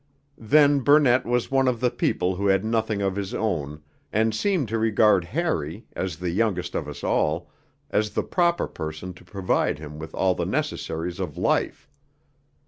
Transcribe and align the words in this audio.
Then 0.39 0.79
Burnett 0.79 1.27
was 1.27 1.51
one 1.51 1.67
of 1.67 1.79
the 1.79 1.91
people 1.91 2.35
who 2.35 2.47
had 2.47 2.65
nothing 2.65 3.03
of 3.03 3.15
his 3.15 3.35
own, 3.35 3.83
and 4.11 4.33
seemed 4.33 4.67
to 4.69 4.79
regard 4.79 5.25
Harry, 5.25 5.85
as 5.95 6.17
the 6.17 6.31
youngest 6.31 6.73
of 6.73 6.87
us 6.87 7.03
all, 7.03 7.51
as 7.91 8.09
the 8.09 8.23
proper 8.23 8.67
person 8.67 9.13
to 9.13 9.23
provide 9.23 9.77
him 9.77 9.99
with 9.99 10.15
all 10.15 10.33
the 10.33 10.43
necessaries 10.47 11.19
of 11.19 11.37
life. 11.37 11.87